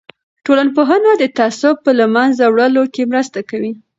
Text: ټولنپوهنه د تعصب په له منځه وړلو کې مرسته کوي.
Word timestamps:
ټولنپوهنه 0.45 1.11
د 1.17 1.23
تعصب 1.37 1.75
په 1.85 1.91
له 1.99 2.05
منځه 2.15 2.43
وړلو 2.47 2.83
کې 2.93 3.09
مرسته 3.11 3.39
کوي. 3.49 3.71